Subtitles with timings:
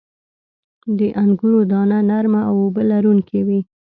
[0.97, 3.59] •د انګورو دانه نرمه او اوبه لرونکې وي.